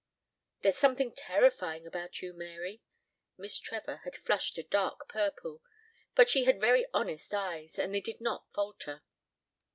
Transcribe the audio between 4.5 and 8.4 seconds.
a dark purple, but she had very honest eyes, and they did